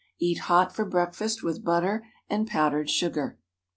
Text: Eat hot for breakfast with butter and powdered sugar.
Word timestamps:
Eat 0.17 0.39
hot 0.49 0.73
for 0.75 0.83
breakfast 0.83 1.43
with 1.43 1.63
butter 1.63 2.03
and 2.27 2.47
powdered 2.47 2.89
sugar. 2.89 3.37